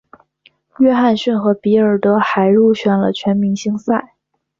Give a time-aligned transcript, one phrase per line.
[0.79, 4.15] 约翰逊和比尔德还入选了全明星赛。